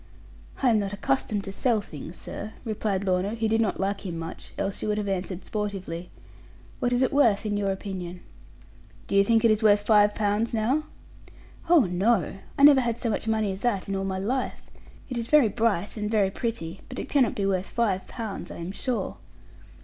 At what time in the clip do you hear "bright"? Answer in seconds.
15.49-15.95